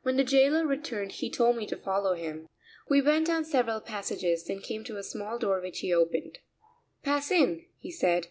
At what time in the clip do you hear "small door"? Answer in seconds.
5.02-5.60